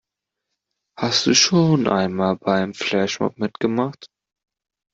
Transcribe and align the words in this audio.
Hast 0.99 1.27
du 1.27 1.35
schon 1.35 1.87
einmal 1.87 2.35
bei 2.35 2.55
einem 2.55 2.73
Flashmob 2.73 3.37
mitgemacht? 3.37 4.07